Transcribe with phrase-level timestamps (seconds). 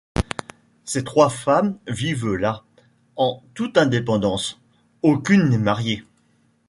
[0.83, 2.63] Ces trois femmes vivent là
[3.17, 4.59] en toute indépendance,
[5.03, 6.03] aucune n’est mariée.